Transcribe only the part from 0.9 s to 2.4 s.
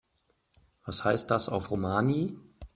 heißt das auf Romani?